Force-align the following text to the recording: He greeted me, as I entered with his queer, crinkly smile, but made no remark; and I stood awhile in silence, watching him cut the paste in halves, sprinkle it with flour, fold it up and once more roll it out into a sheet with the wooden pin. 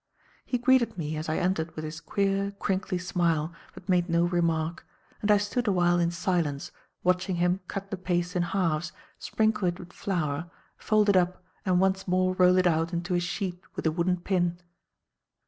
He 0.47 0.57
greeted 0.57 0.97
me, 0.97 1.15
as 1.15 1.29
I 1.29 1.37
entered 1.37 1.75
with 1.75 1.85
his 1.85 2.01
queer, 2.01 2.53
crinkly 2.57 2.97
smile, 2.97 3.53
but 3.75 3.87
made 3.87 4.09
no 4.09 4.23
remark; 4.23 4.83
and 5.21 5.29
I 5.29 5.37
stood 5.37 5.67
awhile 5.67 5.99
in 5.99 6.09
silence, 6.09 6.71
watching 7.03 7.35
him 7.35 7.59
cut 7.67 7.91
the 7.91 7.97
paste 7.97 8.35
in 8.35 8.41
halves, 8.41 8.93
sprinkle 9.19 9.67
it 9.67 9.77
with 9.79 9.93
flour, 9.93 10.49
fold 10.75 11.09
it 11.09 11.15
up 11.15 11.43
and 11.67 11.79
once 11.79 12.07
more 12.07 12.33
roll 12.33 12.57
it 12.57 12.65
out 12.65 12.93
into 12.93 13.13
a 13.13 13.19
sheet 13.19 13.61
with 13.75 13.83
the 13.85 13.91
wooden 13.91 14.17
pin. 14.17 14.57